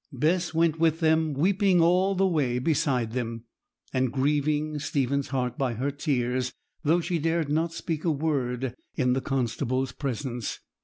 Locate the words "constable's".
9.21-9.91